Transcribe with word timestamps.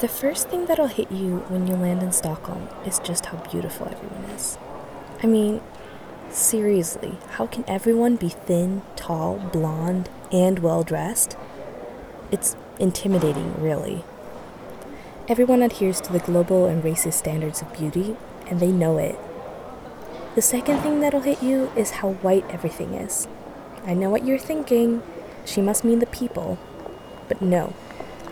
The 0.00 0.06
first 0.06 0.48
thing 0.48 0.66
that'll 0.66 0.86
hit 0.86 1.10
you 1.10 1.38
when 1.48 1.66
you 1.66 1.74
land 1.74 2.04
in 2.04 2.12
Stockholm 2.12 2.68
is 2.86 3.00
just 3.00 3.26
how 3.26 3.38
beautiful 3.50 3.88
everyone 3.88 4.30
is. 4.30 4.56
I 5.24 5.26
mean, 5.26 5.60
seriously, 6.30 7.18
how 7.30 7.48
can 7.48 7.64
everyone 7.66 8.14
be 8.14 8.28
thin, 8.28 8.82
tall, 8.94 9.38
blonde, 9.52 10.08
and 10.30 10.60
well 10.60 10.84
dressed? 10.84 11.36
It's 12.30 12.54
intimidating, 12.78 13.60
really. 13.60 14.04
Everyone 15.26 15.62
adheres 15.62 16.00
to 16.02 16.12
the 16.12 16.20
global 16.20 16.66
and 16.66 16.80
racist 16.84 17.14
standards 17.14 17.60
of 17.60 17.76
beauty, 17.76 18.16
and 18.46 18.60
they 18.60 18.70
know 18.70 18.98
it. 18.98 19.18
The 20.36 20.42
second 20.42 20.78
thing 20.78 21.00
that'll 21.00 21.22
hit 21.22 21.42
you 21.42 21.72
is 21.74 21.90
how 21.90 22.12
white 22.12 22.48
everything 22.50 22.94
is. 22.94 23.26
I 23.84 23.94
know 23.94 24.10
what 24.10 24.24
you're 24.24 24.38
thinking. 24.38 25.02
She 25.44 25.60
must 25.60 25.82
mean 25.82 25.98
the 25.98 26.06
people. 26.06 26.56
But 27.26 27.42
no, 27.42 27.74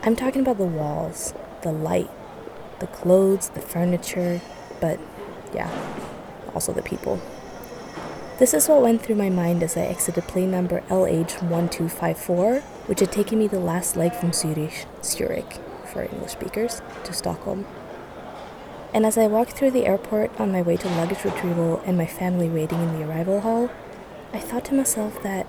I'm 0.04 0.14
talking 0.14 0.42
about 0.42 0.58
the 0.58 0.64
walls, 0.64 1.34
the 1.66 1.72
light, 1.72 2.10
the 2.78 2.86
clothes, 2.86 3.48
the 3.48 3.60
furniture, 3.60 4.40
but 4.80 5.00
yeah, 5.52 5.68
also 6.54 6.72
the 6.72 6.82
people. 6.82 7.20
This 8.38 8.54
is 8.54 8.68
what 8.68 8.82
went 8.82 9.02
through 9.02 9.16
my 9.16 9.30
mind 9.30 9.64
as 9.64 9.76
I 9.76 9.80
exited 9.80 10.28
plane 10.28 10.52
number 10.52 10.82
LH1254, 10.82 12.62
which 12.86 13.00
had 13.00 13.10
taken 13.10 13.40
me 13.40 13.48
the 13.48 13.58
last 13.58 13.96
leg 13.96 14.14
from 14.14 14.30
Zürich, 14.30 14.86
Zurich 15.02 15.58
for 15.92 16.04
English 16.04 16.32
speakers, 16.32 16.82
to 17.02 17.12
Stockholm. 17.12 17.66
And 18.94 19.04
as 19.04 19.18
I 19.18 19.26
walked 19.26 19.52
through 19.52 19.72
the 19.72 19.86
airport 19.86 20.38
on 20.38 20.52
my 20.52 20.62
way 20.62 20.76
to 20.76 20.88
luggage 20.88 21.24
retrieval 21.24 21.80
and 21.84 21.98
my 21.98 22.06
family 22.06 22.48
waiting 22.48 22.80
in 22.80 22.92
the 22.92 23.04
arrival 23.04 23.40
hall, 23.40 23.70
I 24.32 24.38
thought 24.38 24.64
to 24.66 24.74
myself 24.74 25.20
that, 25.24 25.48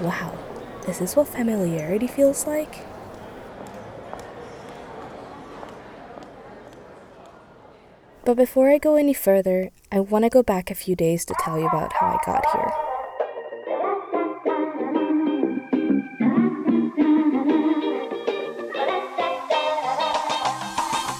wow, 0.00 0.38
this 0.82 0.96
is 0.96 1.00
this 1.00 1.16
what 1.16 1.26
familiarity 1.26 2.06
feels 2.06 2.46
like? 2.46 2.84
But 8.28 8.36
before 8.36 8.68
I 8.68 8.76
go 8.76 8.96
any 8.96 9.14
further, 9.14 9.70
I 9.90 10.00
want 10.00 10.26
to 10.26 10.28
go 10.28 10.42
back 10.42 10.70
a 10.70 10.74
few 10.74 10.94
days 10.94 11.24
to 11.24 11.34
tell 11.40 11.58
you 11.58 11.66
about 11.66 11.94
how 11.94 12.08
I 12.08 12.18
got 12.26 12.44
here. 12.52 12.70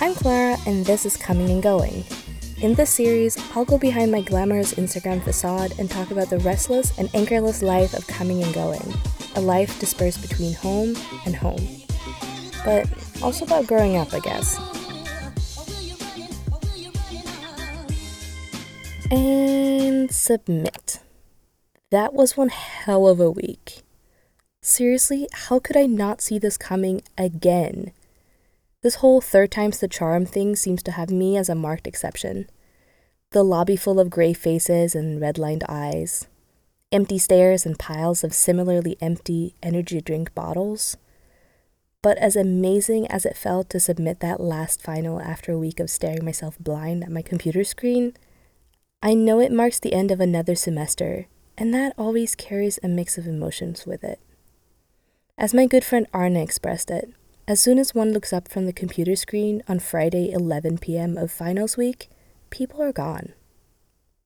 I'm 0.03 0.13
Klara, 0.13 0.59
and 0.67 0.85
this 0.85 1.07
is 1.07 1.17
Coming 1.17 1.49
and 1.49 1.63
Going. 1.63 2.05
In 2.61 2.75
this 2.75 2.91
series, 2.91 3.39
I'll 3.57 3.65
go 3.65 3.79
behind 3.79 4.13
my 4.13 4.21
glamorous 4.21 4.75
Instagram 4.75 5.23
facade 5.23 5.73
and 5.79 5.91
talk 5.91 6.11
about 6.11 6.29
the 6.29 6.41
restless 6.41 6.99
and 6.99 7.09
anchorless 7.15 7.63
life 7.63 7.95
of 7.95 8.07
coming 8.07 8.43
and 8.43 8.53
going, 8.53 8.85
a 9.35 9.41
life 9.41 9.81
dispersed 9.81 10.21
between 10.21 10.53
home 10.53 10.95
and 11.25 11.35
home. 11.35 11.67
But 12.67 12.87
also 13.23 13.47
about 13.47 13.67
growing 13.67 13.97
up, 13.97 14.13
I 14.13 14.21
guess. 14.21 14.78
And 19.11 20.11
submit. 20.13 21.01
That 21.91 22.13
was 22.13 22.37
one 22.37 22.51
hell 22.51 23.07
of 23.07 23.21
a 23.21 23.31
week. 23.31 23.83
Seriously, 24.61 25.29
how 25.33 25.59
could 25.59 25.77
I 25.77 25.87
not 25.87 26.21
see 26.21 26.39
this 26.39 26.59
coming 26.59 27.01
again? 27.17 27.93
This 28.83 28.97
whole 28.97 29.21
third 29.21 29.51
time's 29.51 29.81
the 29.81 29.89
charm 29.89 30.27
thing 30.27 30.55
seems 30.57 30.83
to 30.83 30.93
have 30.93 31.11
me 31.11 31.37
as 31.39 31.49
a 31.49 31.55
marked 31.55 31.87
exception. 31.87 32.51
The 33.31 33.43
lobby 33.43 33.77
full 33.77 33.99
of 33.99 34.11
gray 34.11 34.35
faces 34.35 34.95
and 34.95 35.21
red 35.21 35.39
lined 35.39 35.65
eyes, 35.69 36.27
empty 36.93 37.19
stares 37.19 37.65
and 37.65 37.79
piles 37.79 38.23
of 38.23 38.35
similarly 38.35 38.99
empty 39.01 39.55
energy 39.63 40.01
drink 40.01 40.35
bottles. 40.35 40.97
But 42.03 42.19
as 42.19 42.37
amazing 42.37 43.07
as 43.09 43.25
it 43.25 43.37
felt 43.37 43.71
to 43.71 43.81
submit 43.81 44.21
that 44.21 44.41
last 44.41 44.83
final 44.83 45.21
after 45.21 45.53
a 45.53 45.59
week 45.59 45.81
of 45.81 45.91
staring 45.91 46.25
myself 46.25 46.59
blind 46.59 47.03
at 47.03 47.11
my 47.11 47.23
computer 47.23 47.65
screen, 47.65 48.15
I 49.01 49.15
know 49.15 49.39
it 49.39 49.53
marks 49.53 49.79
the 49.79 49.93
end 49.93 50.11
of 50.11 50.19
another 50.19 50.57
semester, 50.57 51.29
and 51.57 51.73
that 51.73 51.95
always 51.97 52.35
carries 52.35 52.81
a 52.83 52.89
mix 52.89 53.17
of 53.17 53.29
emotions 53.29 53.87
with 53.87 54.03
it. 54.03 54.19
As 55.37 55.55
my 55.55 55.67
good 55.67 55.85
friend 55.85 56.09
Arna 56.13 56.43
expressed 56.43 56.91
it, 56.91 57.15
as 57.47 57.61
soon 57.61 57.79
as 57.79 57.95
one 57.95 58.13
looks 58.13 58.33
up 58.33 58.49
from 58.49 58.67
the 58.67 58.73
computer 58.73 59.15
screen 59.15 59.63
on 59.69 59.79
Friday 59.79 60.33
11 60.33 60.79
p.m. 60.79 61.17
of 61.17 61.31
finals 61.31 61.77
week, 61.77 62.11
people 62.51 62.83
are 62.83 62.93
gone. 62.93 63.35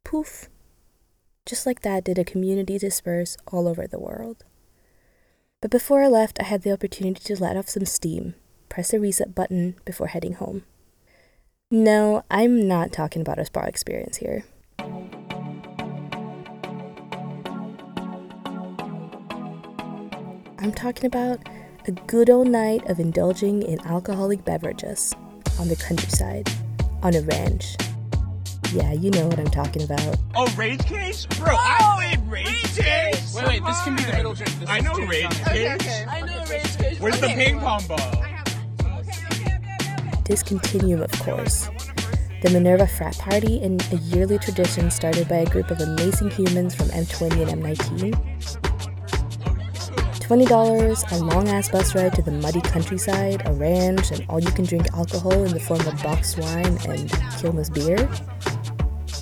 Poof. 0.05 0.49
Just 1.45 1.67
like 1.67 1.83
that 1.83 2.03
did 2.03 2.19
a 2.19 2.25
community 2.25 2.79
disperse 2.79 3.37
all 3.49 3.69
over 3.69 3.87
the 3.87 4.01
world. 4.01 4.43
But 5.61 5.71
before 5.71 6.03
I 6.03 6.09
left, 6.09 6.41
I 6.41 6.45
had 6.45 6.63
the 6.63 6.73
opportunity 6.73 7.23
to 7.25 7.39
let 7.39 7.59
off 7.59 7.69
some 7.69 7.85
steam, 7.85 8.37
press 8.71 8.95
a 8.95 8.99
reset 8.99 9.35
button 9.35 9.77
before 9.85 10.07
heading 10.07 10.33
home. 10.33 10.63
No, 11.71 12.25
I'm 12.31 12.67
not 12.67 12.91
talking 12.91 13.21
about 13.21 13.39
a 13.39 13.45
spa 13.45 13.65
experience 13.65 14.17
here. 14.17 14.45
I'm 20.63 20.71
talking 20.71 21.07
about 21.07 21.41
a 21.89 21.91
good 21.91 22.31
old 22.31 22.47
night 22.47 22.89
of 22.89 23.01
indulging 23.01 23.63
in 23.63 23.85
alcoholic 23.85 24.45
beverages 24.45 25.13
on 25.59 25.67
the 25.67 25.75
countryside, 25.75 26.49
on 27.03 27.17
a 27.17 27.21
ranch. 27.23 27.77
Yeah, 28.73 28.93
you 28.93 29.11
know 29.11 29.27
what 29.27 29.41
I'm 29.41 29.51
talking 29.51 29.83
about. 29.83 30.17
Oh, 30.37 30.47
Rage 30.57 30.85
Cage? 30.85 31.29
Bro, 31.31 31.57
I 31.59 32.15
played 32.15 32.31
Rage 32.31 32.77
Cage! 32.77 33.17
Wait, 33.35 33.47
wait, 33.49 33.65
this 33.65 33.83
can 33.83 33.97
be 33.97 34.05
the 34.05 34.13
middle 34.13 34.35
drink. 34.35 34.61
This 34.61 34.69
I 34.69 34.79
know 34.79 34.95
James 34.95 35.11
Rage 35.11 35.23
Bond. 35.25 35.45
Cage. 35.47 35.83
I 36.09 36.21
know 36.21 36.45
Rage 36.49 36.77
Cage. 36.79 37.01
Where's 37.01 37.21
the 37.21 37.27
ping 37.27 37.59
pong 37.59 37.85
ball? 37.89 37.99
Discontinuum, 40.23 41.03
of 41.03 41.11
course. 41.23 41.71
The 42.43 42.51
Minerva 42.51 42.87
Frat 42.87 43.19
Party, 43.19 43.61
and 43.65 43.85
a 43.93 43.97
yearly 43.97 44.39
tradition 44.39 44.93
started 44.93 45.29
by 45.29 45.39
a 45.39 45.47
group 45.47 45.73
of 45.73 45.81
amazing 45.81 46.31
humans 46.31 46.77
from 46.77 46.87
M20 46.91 47.51
and 47.51 47.63
M19. 47.65 48.72
$20, 50.23 51.13
a 51.13 51.25
long 51.25 51.49
ass 51.49 51.69
bus 51.69 51.95
ride 51.95 52.15
to 52.15 52.23
the 52.23 52.31
muddy 52.31 52.61
countryside, 52.61 53.43
a 53.45 53.53
ranch, 53.53 54.13
and 54.13 54.25
all 54.29 54.41
you 54.41 54.51
can 54.53 54.65
drink 54.65 54.87
alcohol 54.95 55.33
in 55.33 55.53
the 55.53 55.61
form 55.61 55.81
of 55.81 56.03
boxed 56.03 56.39
wine 56.39 56.79
and 56.89 57.11
Quilmes 57.39 57.73
beer. 57.75 58.09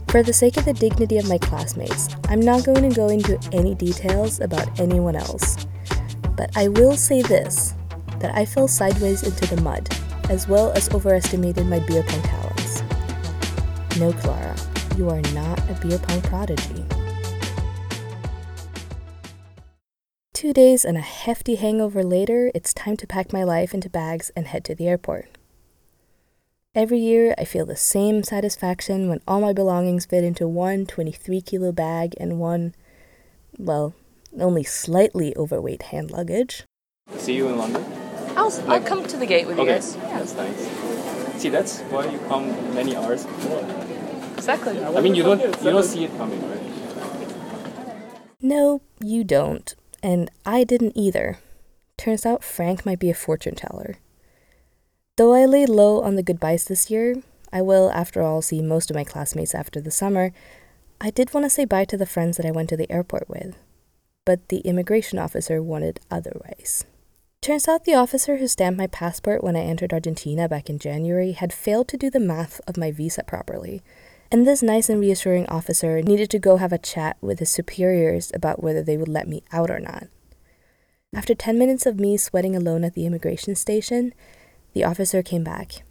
For 0.08 0.22
the 0.22 0.32
sake 0.32 0.56
of 0.58 0.66
the 0.66 0.74
dignity 0.74 1.18
of 1.18 1.28
my 1.28 1.38
classmates, 1.38 2.08
I'm 2.28 2.40
not 2.40 2.64
going 2.64 2.88
to 2.88 2.94
go 2.94 3.08
into 3.08 3.38
any 3.52 3.74
details 3.74 4.40
about 4.40 4.78
anyone 4.78 5.16
else. 5.16 5.66
But 6.36 6.50
I 6.56 6.68
will 6.68 6.96
say 6.96 7.22
this 7.22 7.74
that 8.18 8.34
I 8.34 8.44
fell 8.44 8.68
sideways 8.68 9.22
into 9.22 9.54
the 9.54 9.62
mud, 9.62 9.88
as 10.28 10.48
well 10.48 10.70
as 10.72 10.92
overestimated 10.92 11.66
my 11.66 11.78
beer 11.80 12.02
pong 12.02 12.22
talents. 12.22 12.82
No, 13.98 14.12
Klara, 14.12 14.98
you 14.98 15.08
are 15.08 15.22
not 15.32 15.58
a 15.70 15.78
beer 15.80 15.98
pong 15.98 16.20
prodigy. 16.22 16.84
Two 20.50 20.54
days 20.54 20.84
and 20.84 20.96
a 20.96 21.00
hefty 21.00 21.54
hangover 21.54 22.02
later, 22.02 22.50
it's 22.56 22.74
time 22.74 22.96
to 22.96 23.06
pack 23.06 23.32
my 23.32 23.44
life 23.44 23.72
into 23.72 23.88
bags 23.88 24.32
and 24.34 24.48
head 24.48 24.64
to 24.64 24.74
the 24.74 24.88
airport. 24.88 25.28
Every 26.74 26.98
year, 26.98 27.36
I 27.38 27.44
feel 27.44 27.64
the 27.64 27.76
same 27.76 28.24
satisfaction 28.24 29.08
when 29.08 29.20
all 29.28 29.40
my 29.40 29.52
belongings 29.52 30.06
fit 30.06 30.24
into 30.24 30.48
one 30.48 30.86
23 30.86 31.40
kilo 31.40 31.70
bag 31.70 32.14
and 32.18 32.40
one, 32.40 32.74
well, 33.58 33.94
only 34.40 34.64
slightly 34.64 35.36
overweight 35.36 35.82
hand 35.94 36.10
luggage. 36.10 36.64
See 37.16 37.36
you 37.36 37.46
in 37.46 37.56
London. 37.56 37.84
I'll, 38.34 38.52
I'll 38.68 38.82
come 38.82 39.06
to 39.06 39.16
the 39.16 39.26
gate 39.26 39.46
with 39.46 39.56
you 39.56 39.62
Okay, 39.62 39.74
guys. 39.74 39.94
Yeah, 39.94 40.18
that's 40.18 40.34
nice. 40.34 41.40
See, 41.40 41.50
that's 41.50 41.80
why 41.82 42.10
you 42.10 42.18
come 42.26 42.74
many 42.74 42.96
hours 42.96 43.24
before. 43.24 43.64
exactly. 44.34 44.84
I 44.84 45.00
mean, 45.00 45.14
you 45.14 45.22
don't 45.22 45.40
you 45.42 45.70
don't 45.70 45.84
see 45.84 46.06
it 46.06 46.16
coming, 46.16 46.42
right? 46.50 46.60
No, 48.42 48.82
you 49.00 49.22
don't. 49.22 49.76
And 50.02 50.30
I 50.46 50.64
didn't 50.64 50.96
either. 50.96 51.38
Turns 51.96 52.24
out 52.24 52.42
Frank 52.42 52.86
might 52.86 52.98
be 52.98 53.10
a 53.10 53.14
fortune 53.14 53.54
teller. 53.54 53.96
Though 55.16 55.34
I 55.34 55.44
laid 55.44 55.68
low 55.68 56.00
on 56.00 56.16
the 56.16 56.22
goodbyes 56.22 56.64
this 56.64 56.90
year, 56.90 57.22
I 57.52 57.60
will, 57.62 57.90
after 57.90 58.22
all, 58.22 58.40
see 58.40 58.62
most 58.62 58.90
of 58.90 58.96
my 58.96 59.04
classmates 59.04 59.54
after 59.54 59.80
the 59.80 59.90
summer. 59.90 60.32
I 61.00 61.10
did 61.10 61.34
want 61.34 61.44
to 61.44 61.50
say 61.50 61.64
bye 61.64 61.84
to 61.86 61.96
the 61.96 62.06
friends 62.06 62.36
that 62.36 62.46
I 62.46 62.50
went 62.50 62.68
to 62.70 62.76
the 62.76 62.90
airport 62.90 63.28
with, 63.28 63.56
but 64.24 64.48
the 64.48 64.60
immigration 64.60 65.18
officer 65.18 65.62
wanted 65.62 66.00
otherwise. 66.10 66.84
Turns 67.42 67.66
out 67.66 67.84
the 67.84 67.94
officer 67.94 68.36
who 68.36 68.46
stamped 68.46 68.78
my 68.78 68.86
passport 68.86 69.42
when 69.42 69.56
I 69.56 69.60
entered 69.60 69.92
Argentina 69.92 70.48
back 70.48 70.68
in 70.68 70.78
January 70.78 71.32
had 71.32 71.52
failed 71.52 71.88
to 71.88 71.96
do 71.96 72.10
the 72.10 72.20
math 72.20 72.60
of 72.66 72.76
my 72.76 72.90
visa 72.90 73.24
properly, 73.24 73.82
and 74.30 74.46
this 74.46 74.62
nice 74.62 74.88
and 74.88 75.00
reassuring 75.00 75.46
officer 75.48 76.00
needed 76.02 76.30
to 76.30 76.38
go 76.38 76.56
have 76.56 76.72
a 76.72 76.78
chat 76.78 77.16
with 77.20 77.38
his 77.38 77.50
superiors 77.50 78.30
about 78.34 78.62
whether 78.62 78.82
they 78.82 78.96
would 78.96 79.08
let 79.08 79.28
me 79.28 79.42
out 79.52 79.70
or 79.70 79.80
not. 79.80 80.08
After 81.14 81.34
10 81.34 81.58
minutes 81.58 81.86
of 81.86 81.98
me 81.98 82.16
sweating 82.16 82.54
alone 82.54 82.84
at 82.84 82.94
the 82.94 83.06
immigration 83.06 83.56
station, 83.56 84.14
the 84.74 84.84
officer 84.84 85.22
came 85.22 85.42
back. 85.42 85.82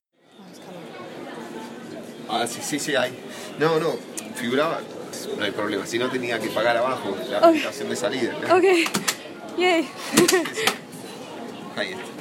Ah, 2.29 2.45
sí, 2.45 2.61
sí, 2.61 2.79
sí, 2.79 2.95
hay. 2.95 3.11
No, 3.59 3.79
no, 3.79 3.97
figuraba. 4.35 4.81
No 5.37 5.43
hay 5.43 5.51
problema. 5.51 5.85
Si 5.85 5.97
no 5.97 6.09
tenía 6.09 6.39
que 6.39 6.49
pagar 6.49 6.77
abajo 6.77 7.17
la 7.29 7.39
Ok. 7.49 7.55
de 7.55 7.95
salida. 7.95 8.35
Okay. 8.55 8.85
Yay. 9.57 9.87
Ahí 11.75 11.91
está. 11.91 12.19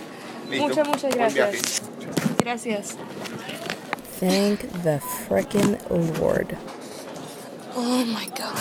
Muchas, 0.56 0.88
muchas 0.88 1.14
gracias. 1.14 1.82
Gracias. 2.38 2.96
Thank 4.18 4.62
the 4.82 4.98
frickin' 4.98 5.78
Lord. 6.18 6.58
Oh 7.76 8.04
my 8.04 8.26
god. 8.34 8.58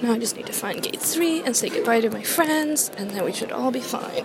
Now 0.00 0.12
I 0.12 0.18
just 0.20 0.36
need 0.36 0.46
to 0.46 0.52
find 0.52 0.80
gate 0.80 1.00
three 1.00 1.42
and 1.42 1.56
say 1.56 1.68
goodbye 1.68 2.00
to 2.00 2.10
my 2.10 2.22
friends, 2.22 2.92
and 2.96 3.10
then 3.10 3.24
we 3.24 3.32
should 3.32 3.50
all 3.50 3.72
be 3.72 3.80
fine. 3.80 4.24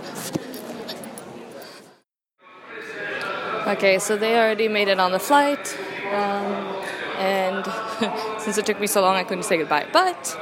Okay, 3.65 3.97
so 3.97 4.15
they 4.15 4.37
already 4.37 4.67
made 4.67 4.89
it 4.89 4.99
on 4.99 5.11
the 5.11 5.17
flight, 5.17 5.75
um, 6.13 6.85
and 7.17 7.65
since 8.39 8.59
it 8.59 8.67
took 8.67 8.79
me 8.79 8.85
so 8.85 9.01
long, 9.01 9.15
I 9.15 9.23
couldn't 9.23 9.45
say 9.45 9.57
goodbye. 9.57 9.87
But 9.91 10.37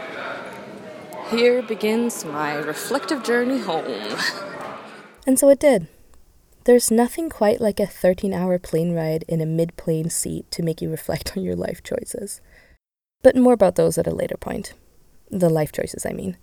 here 1.30 1.62
begins 1.62 2.26
my 2.26 2.56
reflective 2.56 3.24
journey 3.24 3.60
home. 3.60 4.18
And 5.26 5.40
so 5.40 5.48
it 5.48 5.60
did. 5.60 5.88
There's 6.66 6.90
nothing 6.90 7.30
quite 7.30 7.60
like 7.60 7.82
a 7.82 7.86
13 7.86 8.34
hour 8.34 8.58
plane 8.58 8.96
ride 8.96 9.26
in 9.28 9.42
a 9.42 9.46
mid 9.46 9.76
plane 9.76 10.10
seat 10.10 10.50
to 10.52 10.64
make 10.64 10.82
you 10.82 10.90
reflect 10.90 11.36
on 11.36 11.44
your 11.44 11.58
life 11.58 11.84
choices. 11.84 12.40
But 13.22 13.36
more 13.36 13.54
about 13.54 13.76
those 13.76 13.98
at 13.98 14.08
a 14.08 14.16
later 14.16 14.38
point. 14.38 14.74
The 15.30 15.50
life 15.50 15.74
choices, 15.74 16.06
I 16.06 16.14
mean. 16.14 16.38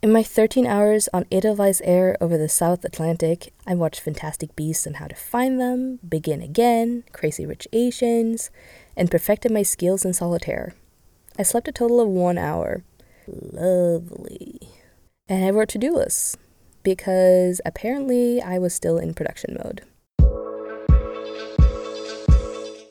In 0.00 0.12
my 0.12 0.22
13 0.22 0.66
hours 0.66 1.08
on 1.12 1.26
Edelweiss 1.30 1.82
Air 1.84 2.16
over 2.20 2.38
the 2.38 2.48
South 2.48 2.84
Atlantic, 2.84 3.52
I 3.66 3.74
watched 3.74 4.00
Fantastic 4.00 4.54
Beasts 4.56 4.86
and 4.86 4.96
How 4.96 5.08
to 5.08 5.14
Find 5.14 5.60
Them, 5.60 5.98
Begin 6.08 6.40
Again, 6.40 7.04
Crazy 7.12 7.44
Rich 7.44 7.68
Asians, 7.72 8.50
and 8.96 9.10
perfected 9.10 9.50
my 9.50 9.62
skills 9.62 10.04
in 10.04 10.14
solitaire. 10.14 10.74
I 11.38 11.42
slept 11.42 11.68
a 11.68 11.72
total 11.72 12.00
of 12.00 12.08
one 12.08 12.38
hour. 12.38 12.84
Lovely. 13.26 14.60
And 15.28 15.44
I 15.44 15.50
wrote 15.50 15.68
to 15.70 15.78
do 15.78 15.92
lists 15.92 16.36
because 16.82 17.60
apparently 17.64 18.40
I 18.40 18.58
was 18.58 18.74
still 18.74 18.98
in 18.98 19.14
production 19.14 19.56
mode. 19.62 19.82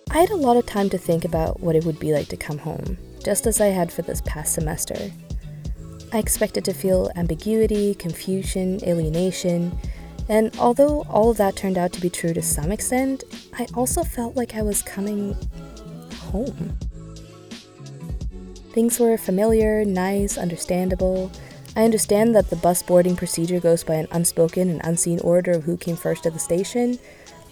I 0.10 0.22
had 0.22 0.30
a 0.30 0.36
lot 0.36 0.58
of 0.58 0.66
time 0.66 0.90
to 0.90 0.98
think 0.98 1.26
about 1.26 1.60
what 1.60 1.76
it 1.76 1.86
would 1.86 2.00
be 2.00 2.14
like 2.14 2.28
to 2.30 2.38
come 2.38 2.58
home, 2.58 2.98
just 3.24 3.46
as 3.46 3.62
I 3.62 3.68
had 3.68 3.92
for 3.92 4.02
this 4.02 4.22
past 4.22 4.54
semester. 4.54 5.12
I 6.14 6.20
expected 6.20 6.64
to 6.66 6.74
feel 6.74 7.12
ambiguity, 7.16 7.94
confusion, 7.96 8.80
alienation, 8.84 9.78
and 10.30 10.56
although 10.58 11.04
all 11.10 11.30
of 11.30 11.38
that 11.38 11.56
turned 11.56 11.78
out 11.78 11.94
to 11.94 12.02
be 12.02 12.10
true 12.10 12.34
to 12.34 12.42
some 12.42 12.72
extent, 12.72 13.24
I 13.58 13.68
also 13.74 14.04
felt 14.04 14.36
like 14.36 14.56
I 14.56 14.62
was 14.62 14.82
coming 14.82 15.36
home. 16.16 16.78
Things 18.72 19.00
were 19.00 19.18
familiar, 19.18 19.86
nice, 19.86 20.38
understandable. 20.38 21.32
I 21.78 21.84
understand 21.84 22.36
that 22.36 22.50
the 22.50 22.56
bus 22.56 22.82
boarding 22.82 23.16
procedure 23.16 23.60
goes 23.60 23.84
by 23.84 23.94
an 23.94 24.08
unspoken 24.10 24.68
and 24.68 24.82
unseen 24.84 25.20
order 25.20 25.52
of 25.52 25.66
who 25.66 25.78
came 25.78 25.96
first 25.96 26.26
at 26.26 26.34
the 26.34 26.40
station. 26.40 26.98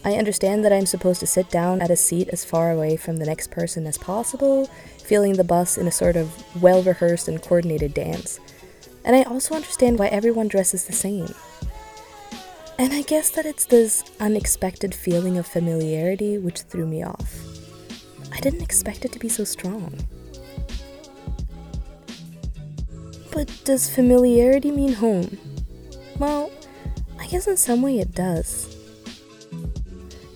I 0.03 0.13
understand 0.13 0.65
that 0.65 0.73
I'm 0.73 0.87
supposed 0.87 1.19
to 1.19 1.27
sit 1.27 1.51
down 1.51 1.79
at 1.79 1.91
a 1.91 1.95
seat 1.95 2.29
as 2.29 2.43
far 2.43 2.71
away 2.71 2.97
from 2.97 3.17
the 3.17 3.27
next 3.27 3.51
person 3.51 3.85
as 3.85 3.99
possible, 3.99 4.65
feeling 4.97 5.33
the 5.33 5.43
bus 5.43 5.77
in 5.77 5.85
a 5.85 5.91
sort 5.91 6.15
of 6.15 6.43
well 6.59 6.81
rehearsed 6.81 7.27
and 7.27 7.39
coordinated 7.39 7.93
dance. 7.93 8.39
And 9.03 9.15
I 9.15 9.21
also 9.21 9.53
understand 9.53 9.99
why 9.99 10.07
everyone 10.07 10.47
dresses 10.47 10.85
the 10.85 10.93
same. 10.93 11.31
And 12.79 12.93
I 12.93 13.03
guess 13.03 13.29
that 13.29 13.45
it's 13.45 13.65
this 13.65 14.03
unexpected 14.19 14.95
feeling 14.95 15.37
of 15.37 15.45
familiarity 15.45 16.39
which 16.39 16.61
threw 16.61 16.87
me 16.87 17.03
off. 17.03 17.35
I 18.33 18.39
didn't 18.39 18.63
expect 18.63 19.05
it 19.05 19.11
to 19.11 19.19
be 19.19 19.29
so 19.29 19.43
strong. 19.43 19.93
But 23.35 23.51
does 23.65 23.89
familiarity 23.89 24.71
mean 24.71 24.93
home? 24.93 25.37
Well, 26.17 26.49
I 27.19 27.27
guess 27.27 27.47
in 27.47 27.57
some 27.57 27.81
way 27.81 27.99
it 27.99 28.15
does. 28.15 28.73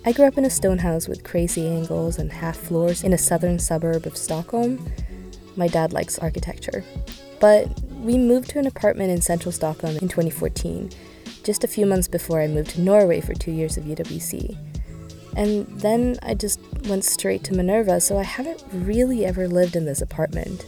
I 0.05 0.11
grew 0.11 0.25
up 0.25 0.37
in 0.37 0.43
a 0.43 0.49
stone 0.49 0.79
house 0.79 1.07
with 1.07 1.23
crazy 1.23 1.65
angles 1.65 2.19
and 2.19 2.29
half 2.29 2.57
floors 2.57 3.05
in 3.05 3.13
a 3.13 3.17
southern 3.17 3.57
suburb 3.57 4.05
of 4.05 4.17
Stockholm. 4.17 4.85
My 5.55 5.69
dad 5.69 5.93
likes 5.93 6.19
architecture. 6.19 6.83
But 7.39 7.69
we 8.01 8.17
moved 8.17 8.49
to 8.49 8.59
an 8.59 8.67
apartment 8.67 9.11
in 9.11 9.21
central 9.21 9.53
Stockholm 9.53 9.95
in 9.95 10.09
2014, 10.09 10.89
just 11.45 11.63
a 11.63 11.69
few 11.69 11.85
months 11.85 12.09
before 12.09 12.41
I 12.41 12.47
moved 12.47 12.71
to 12.71 12.81
Norway 12.81 13.21
for 13.21 13.33
two 13.33 13.51
years 13.51 13.77
of 13.77 13.85
UWC. 13.85 14.57
And 15.37 15.65
then 15.79 16.17
I 16.21 16.33
just 16.33 16.59
went 16.89 17.05
straight 17.05 17.45
to 17.45 17.53
Minerva, 17.53 18.01
so 18.01 18.17
I 18.17 18.23
haven't 18.23 18.61
really 18.73 19.25
ever 19.25 19.47
lived 19.47 19.77
in 19.77 19.85
this 19.85 20.01
apartment, 20.01 20.65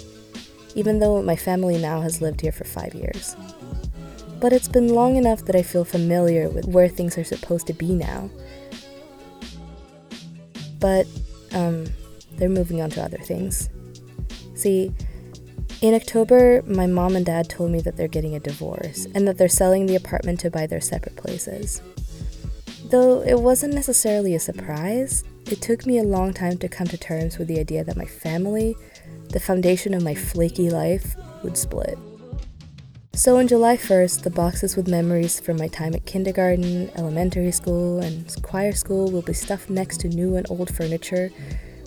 even 0.75 1.00
though 1.00 1.21
my 1.21 1.35
family 1.35 1.77
now 1.77 2.01
has 2.01 2.21
lived 2.21 2.41
here 2.41 2.51
for 2.51 2.63
five 2.63 2.94
years. 2.94 3.35
But 4.39 4.53
it's 4.53 4.68
been 4.68 4.89
long 4.89 5.15
enough 5.15 5.45
that 5.45 5.56
I 5.56 5.62
feel 5.62 5.85
familiar 5.85 6.50
with 6.50 6.65
where 6.65 6.88
things 6.88 7.18
are 7.18 7.23
supposed 7.23 7.68
to 7.68 7.73
be 7.73 7.94
now. 7.94 8.29
But, 10.79 11.07
um, 11.53 11.85
they're 12.38 12.50
moving 12.50 12.81
on 12.81 12.89
to 12.91 13.03
other 13.03 13.19
things. 13.19 13.69
See, 14.56 14.91
in 15.81 15.95
October, 15.95 16.63
my 16.68 16.85
mom 16.85 17.15
and 17.15 17.25
dad 17.25 17.50
told 17.50 17.71
me 17.71 17.81
that 17.81 17.97
they're 17.97 18.07
getting 18.07 18.35
a 18.35 18.39
divorce 18.39 19.07
and 19.13 19.27
that 19.27 19.38
they're 19.38 19.47
selling 19.47 19.85
the 19.85 19.95
apartment 19.95 20.39
to 20.41 20.51
buy 20.51 20.67
their 20.67 20.81
separate 20.81 21.15
places. 21.15 21.81
Though 22.85 23.21
it 23.21 23.39
wasn't 23.39 23.74
necessarily 23.74 24.35
a 24.35 24.39
surprise, 24.39 25.24
it 25.47 25.62
took 25.62 25.85
me 25.85 25.97
a 25.97 26.03
long 26.03 26.33
time 26.33 26.57
to 26.59 26.67
come 26.67 26.88
to 26.88 26.97
terms 26.97 27.38
with 27.38 27.47
the 27.47 27.59
idea 27.59 27.83
that 27.83 27.97
my 27.97 28.06
family, 28.06 28.75
the 29.31 29.39
foundation 29.39 29.94
of 29.94 30.04
my 30.04 30.16
flaky 30.16 30.69
life, 30.69 31.16
would 31.44 31.57
split. 31.57 31.98
So 33.13 33.38
on 33.38 33.48
July 33.48 33.75
1st, 33.75 34.24
the 34.24 34.30
boxes 34.30 34.75
with 34.75 34.88
memories 34.88 35.39
from 35.39 35.57
my 35.57 35.68
time 35.68 35.94
at 35.94 36.06
kindergarten, 36.06 36.89
elementary 36.95 37.51
school, 37.51 38.00
and 38.00 38.33
choir 38.42 38.72
school 38.72 39.12
will 39.12 39.22
be 39.22 39.33
stuffed 39.33 39.69
next 39.69 40.00
to 40.01 40.07
new 40.07 40.36
and 40.36 40.50
old 40.50 40.74
furniture 40.74 41.30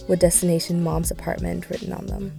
with 0.07 0.21
destination 0.21 0.83
mom's 0.83 1.11
apartment 1.11 1.69
written 1.71 1.93
on 1.93 2.07
them. 2.07 2.33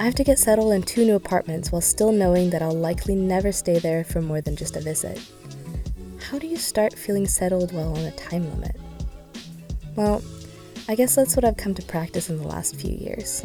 I 0.00 0.04
have 0.04 0.14
to 0.14 0.24
get 0.24 0.38
settled 0.38 0.72
in 0.72 0.82
two 0.82 1.04
new 1.04 1.16
apartments 1.16 1.70
while 1.70 1.80
still 1.80 2.10
knowing 2.10 2.50
that 2.50 2.62
I'll 2.62 2.72
likely 2.72 3.14
never 3.14 3.52
stay 3.52 3.78
there 3.78 4.02
for 4.02 4.22
more 4.22 4.40
than 4.40 4.56
just 4.56 4.76
a 4.76 4.80
visit. 4.80 5.20
How 6.30 6.38
do 6.38 6.46
you 6.46 6.56
start 6.56 6.94
feeling 6.94 7.26
settled 7.26 7.72
while 7.72 7.96
on 7.96 8.04
a 8.04 8.12
time 8.12 8.48
limit? 8.50 8.76
Well, 9.94 10.22
I 10.88 10.94
guess 10.94 11.14
that's 11.14 11.36
what 11.36 11.44
I've 11.44 11.56
come 11.56 11.74
to 11.74 11.82
practice 11.82 12.30
in 12.30 12.38
the 12.38 12.48
last 12.48 12.76
few 12.76 12.94
years. 12.94 13.44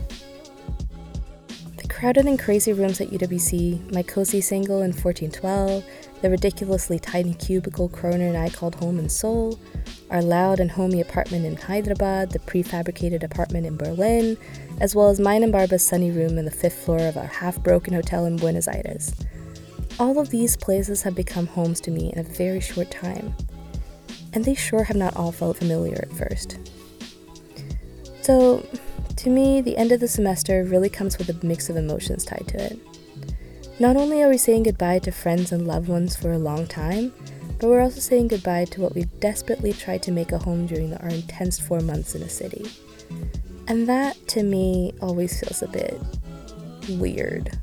Crowded 2.04 2.26
and 2.26 2.38
crazy 2.38 2.74
rooms 2.74 3.00
at 3.00 3.12
UWC, 3.12 3.94
my 3.94 4.04
cozy 4.04 4.42
single 4.42 4.82
in 4.82 4.92
1412, 4.92 5.86
the 6.22 6.30
ridiculously 6.30 7.00
tiny 7.00 7.34
cubicle 7.34 7.88
Kroner 7.88 8.28
and 8.28 8.36
I 8.36 8.50
called 8.50 8.76
home 8.76 9.00
in 9.00 9.08
Seoul, 9.08 9.58
our 10.10 10.22
loud 10.22 10.60
and 10.60 10.70
homey 10.70 11.00
apartment 11.00 11.46
in 11.46 11.56
Hyderabad, 11.56 12.32
the 12.32 12.40
prefabricated 12.40 13.24
apartment 13.24 13.66
in 13.66 13.78
Berlin, 13.78 14.36
as 14.82 14.94
well 14.94 15.08
as 15.08 15.22
mine 15.22 15.44
and 15.44 15.54
Barbara's 15.54 15.88
sunny 15.88 16.12
room 16.12 16.38
in 16.38 16.44
the 16.44 16.52
fifth 16.52 16.84
floor 16.84 17.00
of 17.00 17.16
a 17.16 17.26
half 17.26 17.64
broken 17.64 17.94
hotel 17.94 18.26
in 18.26 18.36
Buenos 18.36 18.68
Aires. 18.68 19.16
All 19.98 20.20
of 20.20 20.30
these 20.30 20.58
places 20.58 21.04
have 21.04 21.16
become 21.16 21.48
homes 21.48 21.80
to 21.80 21.92
me 21.92 22.12
in 22.12 22.20
a 22.20 22.24
very 22.24 22.60
short 22.60 22.92
time, 22.92 23.34
and 24.34 24.44
they 24.44 24.56
sure 24.56 24.84
have 24.84 24.98
not 24.98 25.16
all 25.16 25.32
felt 25.32 25.56
familiar 25.56 26.00
at 26.04 26.12
first. 26.12 26.58
So, 28.22 28.68
to 29.24 29.30
me, 29.30 29.62
the 29.62 29.78
end 29.78 29.94
of 29.94 30.02
the 30.02 30.08
semester 30.08 30.66
really 30.66 30.90
comes 30.90 31.18
with 31.18 31.30
a 31.30 31.46
mix 31.46 31.70
of 31.70 31.78
emotions 31.78 32.26
tied 32.26 32.46
to 32.50 32.62
it. 32.62 32.78
Not 33.80 33.96
only 33.96 34.22
are 34.22 34.28
we 34.28 34.38
saying 34.38 34.64
goodbye 34.64 35.00
to 35.00 35.12
friends 35.14 35.54
and 35.54 35.66
loved 35.66 35.88
ones 35.88 36.14
for 36.14 36.34
a 36.34 36.38
long 36.38 36.68
time, 36.68 37.14
but 37.58 37.70
we're 37.70 37.82
also 37.82 38.02
saying 38.02 38.28
goodbye 38.28 38.66
to 38.66 38.82
what 38.82 38.94
we've 38.94 39.20
desperately 39.22 39.72
tried 39.72 40.04
to 40.04 40.12
make 40.12 40.34
a 40.34 40.38
home 40.38 40.68
during 40.68 40.94
our 40.96 41.08
intense 41.08 41.58
four 41.58 41.80
months 41.80 42.16
in 42.16 42.22
a 42.22 42.28
city. 42.28 42.70
And 43.70 43.88
that, 43.88 44.28
to 44.28 44.44
me, 44.44 44.94
always 45.02 45.40
feels 45.40 45.62
a 45.62 45.70
bit 45.70 45.98
weird. 46.90 47.58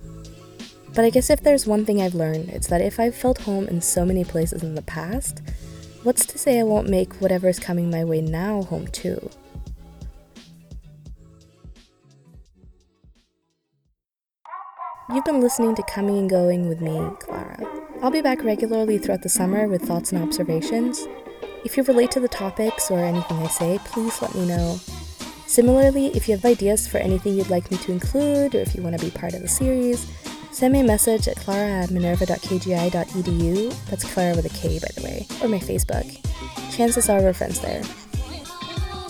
But 0.94 1.04
I 1.04 1.10
guess 1.10 1.28
if 1.28 1.42
there's 1.42 1.66
one 1.66 1.84
thing 1.84 2.00
I've 2.00 2.14
learned, 2.14 2.48
it's 2.48 2.68
that 2.68 2.80
if 2.80 2.98
I've 2.98 3.14
felt 3.14 3.42
home 3.42 3.68
in 3.68 3.82
so 3.82 4.06
many 4.06 4.24
places 4.24 4.62
in 4.62 4.76
the 4.76 4.82
past, 4.82 5.42
what's 6.04 6.24
to 6.24 6.38
say 6.38 6.58
I 6.58 6.62
won't 6.62 6.88
make 6.88 7.20
whatever's 7.20 7.58
coming 7.58 7.90
my 7.90 8.02
way 8.02 8.22
now 8.22 8.62
home 8.62 8.86
too? 8.86 9.28
You've 15.12 15.24
been 15.24 15.40
listening 15.40 15.74
to 15.74 15.82
Coming 15.82 16.18
and 16.18 16.30
Going 16.30 16.68
with 16.68 16.80
me, 16.80 16.92
Klara. 16.92 17.66
I'll 18.00 18.12
be 18.12 18.20
back 18.20 18.44
regularly 18.44 18.96
throughout 18.96 19.22
the 19.22 19.28
summer 19.28 19.66
with 19.66 19.82
thoughts 19.82 20.12
and 20.12 20.22
observations. 20.22 21.08
If 21.64 21.76
you 21.76 21.82
relate 21.82 22.12
to 22.12 22.20
the 22.20 22.28
topics 22.28 22.92
or 22.92 23.00
anything 23.00 23.38
I 23.38 23.48
say, 23.48 23.80
please 23.86 24.22
let 24.22 24.32
me 24.36 24.46
know. 24.46 24.78
Similarly, 25.48 26.08
if 26.14 26.28
you 26.28 26.36
have 26.36 26.44
ideas 26.44 26.86
for 26.86 26.98
anything 26.98 27.34
you'd 27.34 27.50
like 27.50 27.72
me 27.72 27.78
to 27.78 27.90
include, 27.90 28.54
or 28.54 28.60
if 28.60 28.76
you 28.76 28.82
want 28.82 28.96
to 29.00 29.04
be 29.04 29.10
part 29.10 29.34
of 29.34 29.42
the 29.42 29.48
series, 29.48 30.06
send 30.52 30.74
me 30.74 30.80
a 30.80 30.84
message 30.84 31.26
at 31.26 31.36
klara 31.38 31.82
at 31.82 31.90
minerva.kgi.edu. 31.90 33.86
That's 33.90 34.04
Klara 34.04 34.36
with 34.36 34.46
a 34.46 34.56
K, 34.56 34.78
by 34.78 34.88
the 34.94 35.02
way, 35.02 35.26
or 35.42 35.48
my 35.48 35.58
Facebook. 35.58 36.06
Chances 36.72 37.08
are 37.08 37.20
we're 37.20 37.32
friends 37.32 37.58
there. 37.60 37.82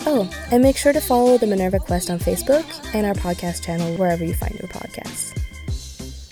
Oh, 0.07 0.27
and 0.49 0.63
make 0.63 0.77
sure 0.77 0.93
to 0.93 1.01
follow 1.01 1.37
the 1.37 1.45
Minerva 1.45 1.77
Quest 1.77 2.09
on 2.09 2.17
Facebook 2.17 2.65
and 2.95 3.05
our 3.05 3.13
podcast 3.13 3.63
channel 3.63 3.95
wherever 3.97 4.25
you 4.25 4.33
find 4.33 4.57
your 4.57 4.67
podcasts. 4.69 5.37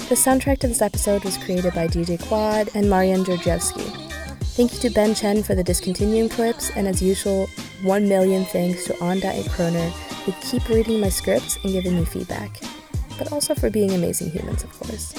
The 0.09 0.15
soundtrack 0.15 0.57
to 0.61 0.67
this 0.67 0.81
episode 0.81 1.23
was 1.23 1.37
created 1.37 1.75
by 1.75 1.87
DJ 1.87 2.19
Quad 2.27 2.71
and 2.73 2.89
Marian 2.89 3.23
Georgievsky. 3.23 3.85
Thank 4.57 4.73
you 4.73 4.79
to 4.79 4.89
Ben 4.89 5.13
Chen 5.13 5.43
for 5.43 5.53
the 5.53 5.63
Discontinuum 5.63 6.31
clips, 6.31 6.71
and 6.71 6.87
as 6.87 6.99
usual, 6.99 7.47
1 7.83 8.09
million 8.09 8.43
thanks 8.45 8.85
to 8.85 8.93
Onda 8.93 9.25
and 9.25 9.47
Kroner 9.51 9.87
who 10.25 10.31
keep 10.41 10.67
reading 10.67 10.99
my 10.99 11.09
scripts 11.09 11.59
and 11.63 11.73
giving 11.73 11.95
me 11.95 12.05
feedback, 12.05 12.59
but 13.19 13.31
also 13.31 13.53
for 13.53 13.69
being 13.69 13.91
amazing 13.91 14.31
humans, 14.31 14.63
of 14.63 14.71
course. 14.79 15.13